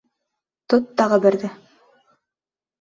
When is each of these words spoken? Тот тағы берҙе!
Тот 0.75 0.89
тағы 1.03 1.21
берҙе! 1.27 1.53